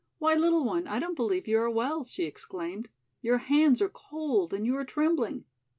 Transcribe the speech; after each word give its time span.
"Why, 0.17 0.33
little 0.33 0.63
one, 0.65 0.87
I 0.87 0.97
don't 0.97 1.13
believe 1.15 1.47
you 1.47 1.59
are 1.59 1.69
well," 1.69 2.03
she 2.05 2.23
exclaimed. 2.23 2.89
"Your 3.21 3.37
hands 3.37 3.83
are 3.83 3.89
cold 3.89 4.51
and 4.51 4.65
you 4.65 4.75
are 4.77 4.83
trembling." 4.83 5.45